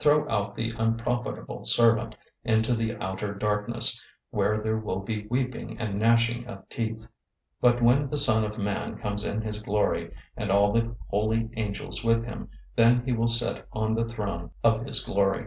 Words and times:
025:030 0.00 0.02
Throw 0.02 0.28
out 0.28 0.54
the 0.56 0.72
unprofitable 0.76 1.64
servant 1.64 2.16
into 2.42 2.74
the 2.74 2.96
outer 2.96 3.32
darkness, 3.32 4.04
where 4.30 4.60
there 4.60 4.76
will 4.76 4.98
be 4.98 5.28
weeping 5.30 5.78
and 5.78 6.00
gnashing 6.00 6.44
of 6.48 6.68
teeth.' 6.68 7.02
025:031 7.02 7.08
"But 7.60 7.82
when 7.82 8.10
the 8.10 8.18
Son 8.18 8.42
of 8.42 8.58
Man 8.58 8.96
comes 8.98 9.24
in 9.24 9.40
his 9.40 9.60
glory, 9.62 10.12
and 10.36 10.50
all 10.50 10.72
the 10.72 10.96
holy 11.10 11.48
angels 11.56 12.02
with 12.02 12.24
him, 12.24 12.48
then 12.74 13.04
he 13.04 13.12
will 13.12 13.28
sit 13.28 13.68
on 13.72 13.94
the 13.94 14.04
throne 14.08 14.50
of 14.64 14.84
his 14.84 14.98
glory. 15.06 15.46